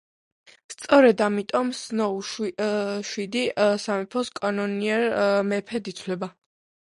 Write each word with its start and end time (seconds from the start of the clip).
სწორედ 0.73 1.19
ამიტომ 1.25 1.67
სნოუ, 1.79 2.23
შვიდი 3.11 3.45
სამეფოს 3.85 4.33
კანონიერ 4.41 5.05
მეფედ 5.51 5.93
ითვლება. 5.93 6.35